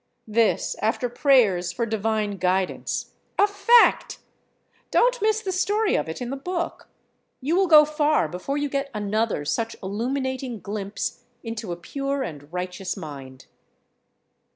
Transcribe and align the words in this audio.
This 0.27 0.75
after 0.81 1.09
prayers 1.09 1.71
for 1.71 1.85
divine 1.85 2.37
guidance. 2.37 3.13
A 3.37 3.45
fact! 3.45 4.17
Don't 4.89 5.21
miss 5.21 5.41
the 5.41 5.51
story 5.51 5.93
of 5.93 6.09
it 6.09 6.23
in 6.23 6.31
the 6.31 6.35
book. 6.35 6.89
You 7.39 7.55
will 7.55 7.67
go 7.67 7.85
far 7.85 8.27
before 8.27 8.57
you 8.57 8.67
get 8.67 8.89
another 8.95 9.45
such 9.45 9.75
illuminating 9.83 10.59
glimpse 10.59 11.25
into 11.43 11.71
a 11.71 11.75
pure 11.77 12.23
and 12.23 12.51
righteous 12.51 12.97
mind. 12.97 13.45